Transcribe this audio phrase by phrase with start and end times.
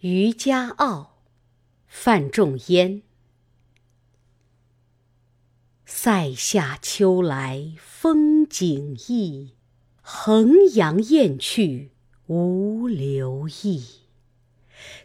[0.00, 1.22] 渔家傲，
[1.86, 3.00] 范仲淹。
[5.86, 9.52] 塞下秋来风景异，
[10.02, 11.92] 衡阳雁去
[12.26, 13.82] 无留意。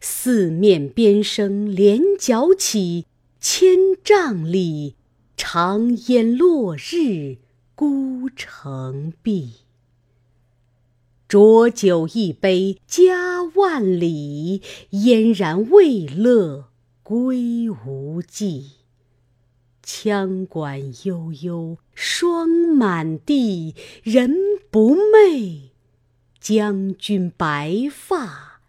[0.00, 3.06] 四面边声连角起，
[3.38, 4.96] 千嶂里，
[5.36, 7.38] 长烟落日
[7.76, 9.60] 孤城闭。
[11.30, 16.70] 浊酒一杯家万里，燕然未勒
[17.04, 18.72] 归无计。
[19.84, 24.34] 羌管悠悠霜满地，人
[24.72, 25.68] 不寐，
[26.40, 28.62] 将军白发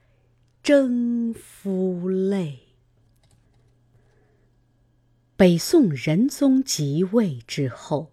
[0.61, 2.59] 征夫泪。
[5.35, 8.11] 北宋仁宗即位之后。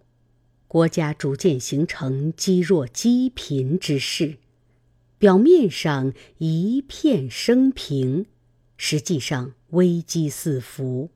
[0.69, 4.37] 国家逐渐形成积弱积贫之势，
[5.17, 8.27] 表面上一片升平，
[8.77, 11.09] 实际上危机四伏，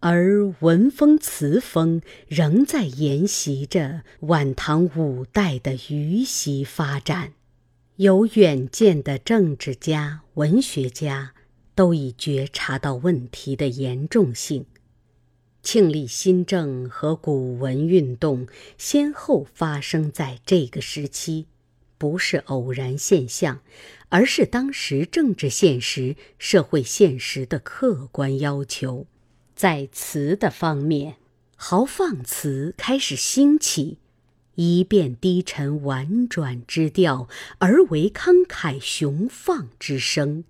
[0.00, 7.34] 而文风词风仍在沿袭着晚唐五代的余习发展。
[7.94, 11.32] 有远见的政治家、文学家
[11.76, 14.66] 都已觉察到问题的严重性。
[15.66, 18.46] 庆历新政和古文运动
[18.78, 21.46] 先后发生在这个时期，
[21.98, 23.58] 不是偶然现象，
[24.08, 29.08] 而是当时政治现实、社会现实的客观要求。
[29.56, 31.16] 在词的方面，
[31.56, 33.98] 豪放词开始兴起，
[34.54, 37.28] 一变低沉婉转之调，
[37.58, 40.44] 而为慷慨雄放之声。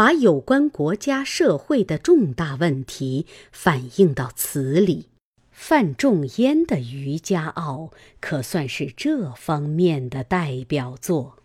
[0.00, 5.08] 把有关国家社会的重大问题反映到词里，
[5.50, 11.36] 范仲淹的《渔家傲》可算是这方面的代表作。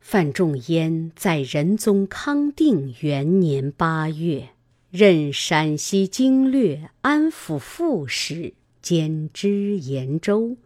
[0.00, 4.48] 范仲淹在仁宗康定元年八月
[4.90, 10.56] 任陕西经略安抚副使兼知延州，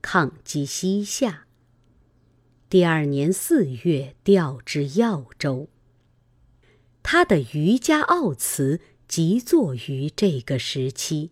[0.00, 1.44] 抗击西夏。
[2.70, 5.68] 第二年四月调至耀州。
[7.02, 11.30] 他的《渔家傲》词即作于这个时期。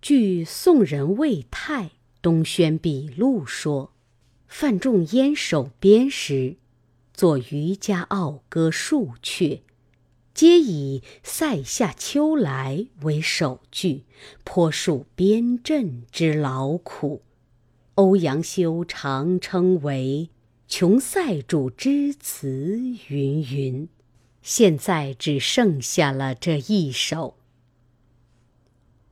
[0.00, 1.84] 据宋人魏泰
[2.20, 3.92] 《东轩笔录》说，
[4.48, 6.56] 范仲淹守边时，
[7.14, 9.60] 作《渔家傲》歌数阙，
[10.34, 14.04] 皆以“塞下秋来”为首句，
[14.44, 17.22] 颇述边镇之劳苦。
[17.94, 20.30] 欧阳修常称为
[20.66, 23.88] “穷塞主之词”，云云。
[24.42, 27.36] 现在只剩下了这一首。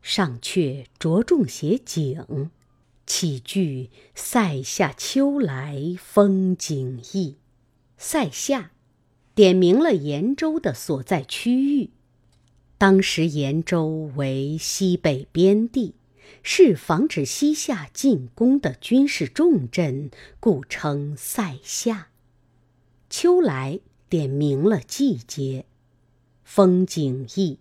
[0.03, 2.51] 上阙着重写景，
[3.07, 7.37] 起句“塞下秋来风景异”，
[7.97, 8.73] 塞下
[9.35, 11.91] 点明了延州的所在区域。
[12.79, 15.95] 当时延州为西北边地，
[16.43, 22.09] 是防止西夏进攻的军事重镇，故称塞下。
[23.11, 23.81] 秋来。
[24.11, 25.65] 点明了季节，
[26.43, 27.59] 风景异，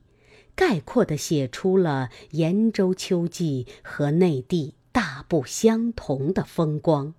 [0.55, 7.13] 概括地写出了延州秋季和内地大不相同的风光。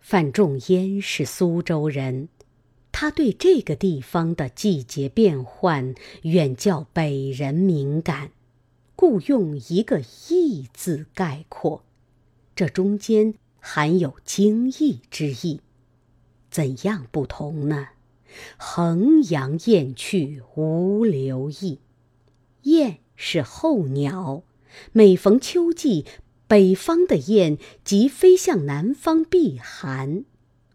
[0.00, 2.28] 范仲淹是苏州人，
[2.90, 8.32] 他对这个地方的季节变换远较北人敏感，
[8.96, 11.84] 故用一个“异”字概括，
[12.56, 15.60] 这中间含有惊异之意。
[16.52, 17.88] 怎样不同呢？
[18.58, 21.80] 衡阳雁去无留意，
[22.64, 24.42] 雁是候鸟，
[24.92, 26.04] 每逢秋季，
[26.46, 30.24] 北方的雁即飞向南方避寒。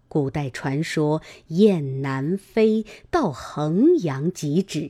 [0.07, 4.89] 古代传说雁南飞到衡阳即止，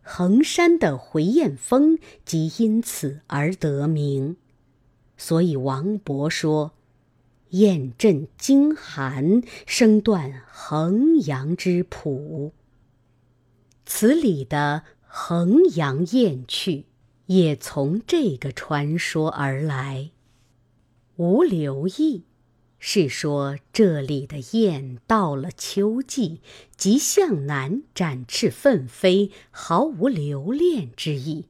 [0.00, 4.36] 衡山的回雁峰即因此而得名。
[5.18, 6.72] 所以王勃说。
[7.52, 12.54] 雁阵惊寒，声断衡阳之浦。
[13.84, 16.86] 词里的“衡阳雁去”
[17.26, 20.12] 也从这个传说而来。
[21.16, 22.24] 无留意，
[22.78, 26.40] 是说这里的雁到了秋季
[26.74, 31.44] 即向南展翅奋飞，毫无留恋之意，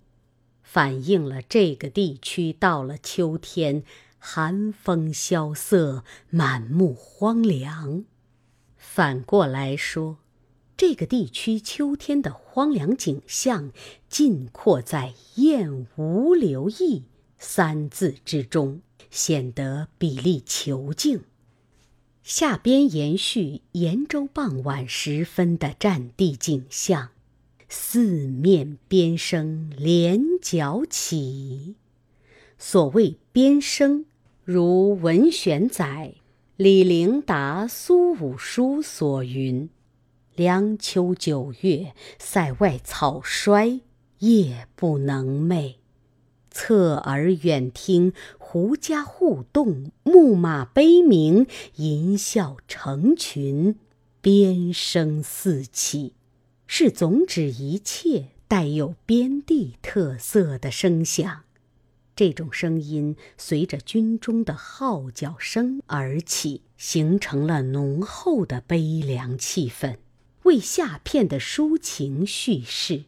[0.64, 3.84] 反映了这个地区到了秋天。
[4.24, 8.04] 寒风萧瑟，满目荒凉。
[8.76, 10.18] 反过来说，
[10.76, 13.72] 这个地区秋天的荒凉景象，
[14.08, 17.02] 尽括在“雁无留意”
[17.36, 18.80] 三字之中，
[19.10, 21.24] 显得比例遒劲。
[22.22, 27.10] 下边延续延州傍晚时分的战地景象，
[27.68, 31.74] 四面边声连角起。
[32.56, 34.06] 所谓边声，
[34.44, 36.14] 如文选载
[36.56, 39.70] 李陵答苏武书所云
[40.34, 43.80] ：“凉秋九月，塞外草衰，
[44.18, 45.74] 夜不能寐。
[46.50, 51.46] 侧耳远听。”胡笳互动，牧马悲鸣，
[51.76, 53.76] 吟啸成群，
[54.20, 56.12] 边声四起，
[56.66, 61.44] 是总指一切带有边地特色的声响。
[62.14, 69.98] 这种声音随着军中的号角声而起，形成了浓厚的悲凉气氛，
[70.42, 73.04] 为下片的抒情叙事。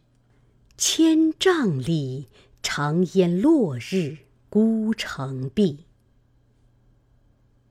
[0.77, 2.29] 千丈里，
[2.63, 4.19] 长烟落日。
[4.49, 5.81] 孤城闭。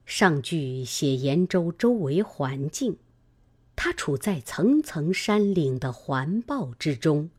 [0.04, 2.98] 上句写延州周围环境，
[3.74, 7.30] 它处在层层山岭的环抱之中；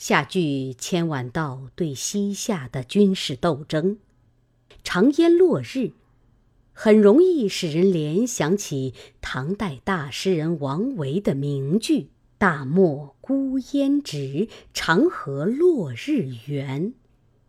[0.00, 3.98] 下句牵挽到对西夏的军事斗争。
[4.82, 5.90] 长烟落日，
[6.72, 12.08] 很容易使人联想起唐代大诗人王维的名句
[12.38, 16.94] ：“大漠孤烟直，长河落日圆。”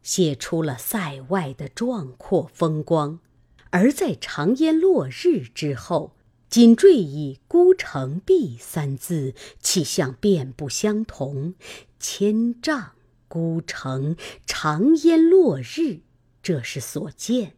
[0.03, 3.21] 写出了塞外的壮阔风光，
[3.69, 6.11] 而在“长烟落日”之后，
[6.49, 11.53] 紧缀以“孤城闭”三字，气象便不相同。
[12.01, 12.93] 千丈
[13.27, 15.99] 孤城，长烟落日，
[16.41, 17.51] 这是所见；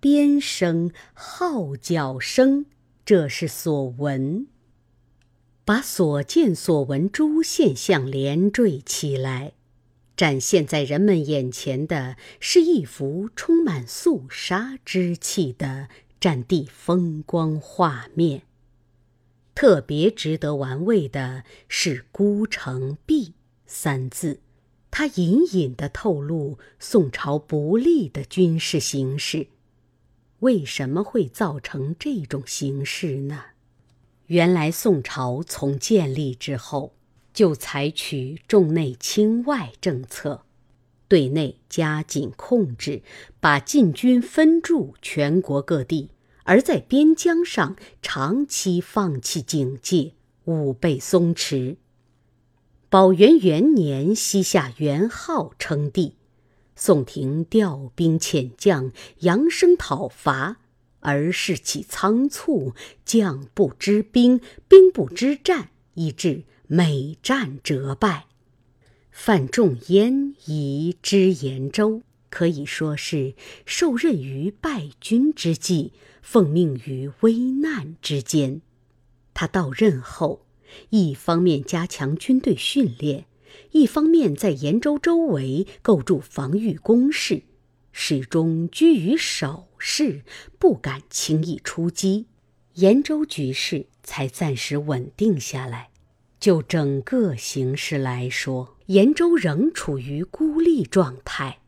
[0.00, 2.64] 边声号角声，
[3.04, 4.48] 这是所闻。
[5.64, 9.52] 把所见所闻诸现象连缀起来。
[10.16, 15.88] 展现在人们眼前的是一幅充满肃杀之气的
[16.18, 18.42] 战地风光画面。
[19.54, 23.34] 特别值得玩味的是“孤城闭”
[23.68, 24.40] 三字，
[24.90, 29.46] 它隐隐地透露宋朝不利的军事形势。
[30.40, 33.44] 为什么会造成这种形势呢？
[34.26, 36.94] 原来宋朝从建立之后。
[37.30, 40.42] 就采取重内轻外政策，
[41.06, 43.02] 对内加紧控制，
[43.38, 46.08] 把禁军分驻全国各地；
[46.42, 50.14] 而在边疆上长期放弃警戒，
[50.46, 51.76] 武备松弛。
[52.90, 56.14] 宝元元年，西夏元昊称帝，
[56.74, 60.56] 宋廷调兵遣将，扬声讨伐，
[61.00, 62.72] 而士气仓促，
[63.04, 66.44] 将不知兵，兵不知战，以致。
[66.70, 68.26] 每战折败，
[69.10, 78.60] 范仲淹移知延州，可以说是受任于败军之际，奉命于危难之间。
[79.32, 80.44] 他到任后，
[80.90, 83.26] 一方面加强军队训练，
[83.72, 87.42] 一方面在延州周围构筑防御工事，
[87.92, 90.22] 始终居于守势，
[90.58, 92.26] 不敢轻易出击，
[92.74, 95.90] 延州局势才暂时稳定下来。
[96.40, 101.58] 就整个形势来说，延州仍处于孤立状态，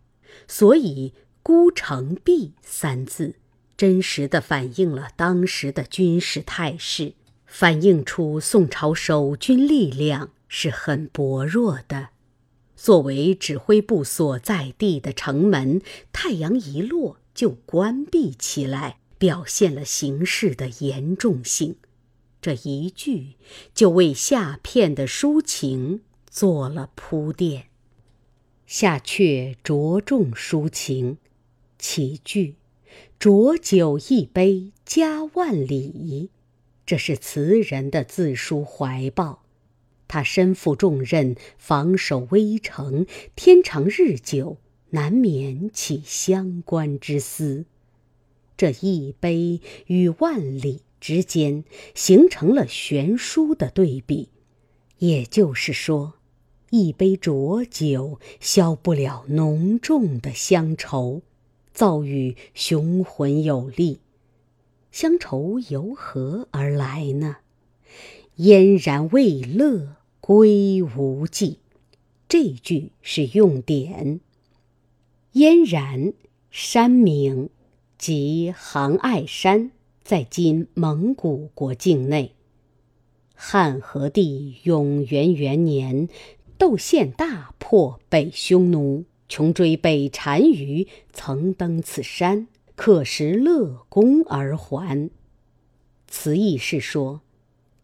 [0.46, 1.12] 所以
[1.42, 3.34] “孤城闭”三字，
[3.76, 7.14] 真实的反映了当时的军事态势，
[7.52, 12.10] 反映出宋朝守军力量是很薄弱的。
[12.76, 15.82] 作为指挥部所在地的城门，
[16.12, 21.74] 太阳一落就关闭起来，表现了形势的严重性。
[22.40, 23.34] 这一句
[23.74, 27.66] 就为下片的抒情做了铺垫。
[28.64, 31.18] 下阙着重抒情，
[31.80, 32.54] 起句
[33.18, 36.30] “浊酒一杯家万里”，
[36.90, 39.44] 这是词人的自抒怀抱。
[40.08, 43.06] 他身负重任，防守危城，
[43.36, 44.56] 天长日久，
[44.88, 47.64] 难免起相关之思。
[48.56, 50.82] 这一杯与万里。
[50.98, 51.62] 之间
[51.94, 54.30] 形成了悬殊的对比，
[54.98, 56.14] 也就是说，
[56.70, 61.22] 一杯浊酒消不了浓重的乡愁，
[61.72, 64.00] 造语雄浑有力。
[64.90, 67.36] 乡愁由何而来呢？
[68.36, 71.58] 嫣然未勒归无计，
[72.28, 74.20] 这句是用典。
[75.32, 76.12] 嫣然，
[76.50, 77.50] 山名，
[77.98, 79.70] 即杭爱山。
[80.02, 82.34] 在今蒙古国境内，
[83.36, 86.08] 汉和帝永元元年，
[86.58, 92.48] 窦宪大破北匈奴，穷追北单于，曾登此山，
[92.82, 95.10] 刻石乐功而还。
[96.08, 97.20] 词意是说，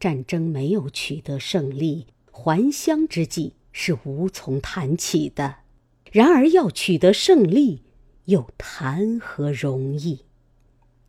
[0.00, 5.56] 战争没有取得胜利，还乡之计是无从谈起的。
[6.10, 7.82] 然而要取得胜利，
[8.24, 10.20] 又谈何容易？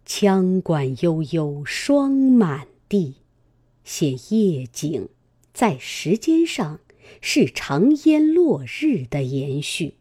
[0.05, 3.15] 羌管悠悠，霜满地，
[3.85, 5.07] 写夜景，
[5.53, 6.81] 在时间上
[7.21, 9.93] 是长烟落日的延续。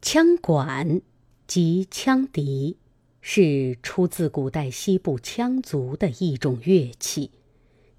[0.00, 1.02] 羌管
[1.50, 2.76] 即羌笛，
[3.20, 7.32] 是出自古代西部羌族的一种乐器，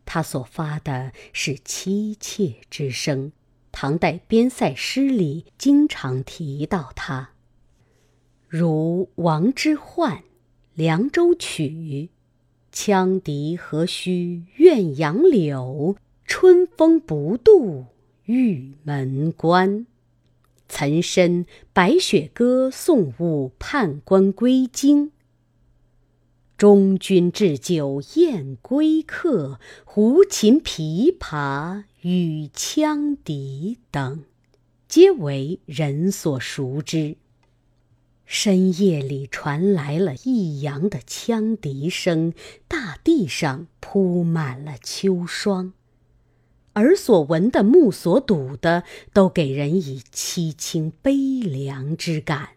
[0.06, 3.34] 它所发的是凄切之声。
[3.74, 7.32] 唐代边塞诗里经常提到它，
[8.48, 10.20] 如王之涣
[10.74, 11.68] 《凉州曲》
[12.74, 17.88] ：“羌笛何须怨杨柳，春风不度
[18.24, 19.88] 玉门关。”
[20.72, 25.12] 岑参《白雪歌送武判官归京。
[26.58, 34.24] 中军置酒宴归客，胡琴琵琶与羌笛等，
[34.88, 37.18] 皆为人所熟知。
[38.26, 42.34] 深夜里传来了异扬的羌笛声，
[42.70, 45.74] 大地上铺满了秋霜，
[46.76, 52.52] 耳所闻的、目所睹的，都给人以凄清悲凉之感。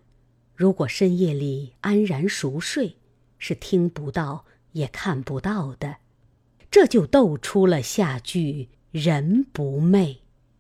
[0.55, 2.97] 如果深夜里安然熟睡，
[3.39, 5.97] 是听不到也看不到的，
[6.71, 10.19] 这就逗出了下句“人不寐”，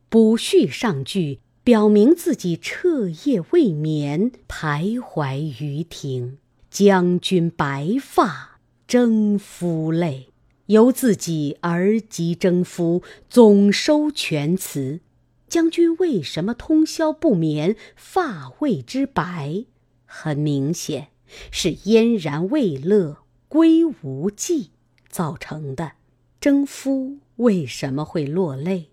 [0.09, 6.39] 补叙上句，表明自己彻夜未眠，徘徊于庭。
[6.71, 8.59] 将军白发
[8.89, 10.31] 征夫泪，
[10.67, 15.01] 由自己而及征夫，总收全词。
[15.49, 19.65] 将军为什么通宵不眠，发未之白？
[20.05, 21.09] 很明显。
[21.51, 23.19] 是嫣然未勒，
[23.49, 24.71] 归无计
[25.09, 25.93] 造成的。
[26.41, 28.91] 征夫为什么会落泪？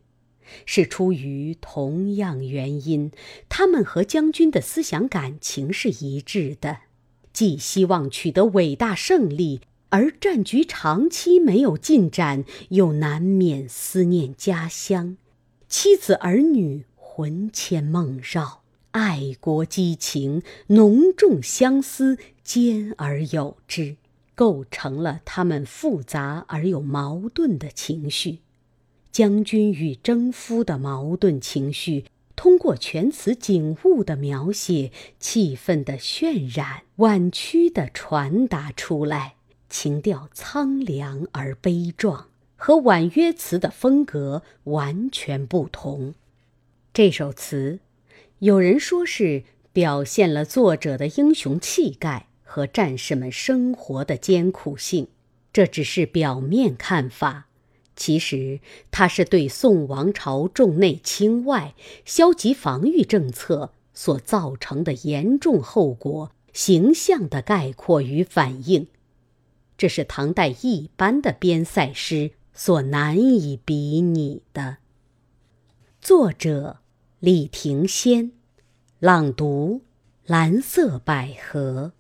[0.66, 3.12] 是出于同样原因。
[3.48, 6.80] 他们和将军的思想感情是一致的，
[7.32, 9.62] 既希望取得伟大胜利，
[9.92, 15.18] 而战局长期没有进展，又难免思念家乡，
[15.68, 18.62] 妻子儿女魂牵梦绕。
[18.92, 23.98] 爱国激情、浓重相思兼而有之，
[24.34, 28.40] 构成了他们复杂而又矛盾的情绪。
[29.12, 32.06] 将军与征夫的矛盾情绪，
[32.38, 39.36] 通过全词景物的描写、气氛的渲染、婉曲的传达出来，
[39.72, 46.14] 情调苍凉而悲壮，和婉约词的风格完全不同。
[46.94, 47.80] 这首词。
[48.40, 55.08] 有人说是表现了作者的英雄气概和战士们生活的艰苦性，
[55.54, 57.46] 这只是表面看法。
[57.96, 58.60] 其实，
[58.90, 68.88] 它是对宋王朝重内轻外、消极防御政策所造成的严重后果形象的概括与反映。
[69.82, 74.78] 这是唐代一般的边塞诗所难以比拟的。
[76.00, 76.78] 作者。
[77.18, 78.32] 李廷仙，
[79.00, 79.82] 朗读：
[80.28, 81.94] 蓝色百合。